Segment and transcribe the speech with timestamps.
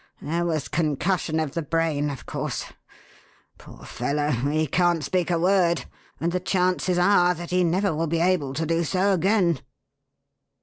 [0.19, 2.73] There was concussion of the brain, of course.
[3.59, 5.85] Poor fellow, he can't speak a word,
[6.19, 9.59] and the chances are that he never will be able to do so again."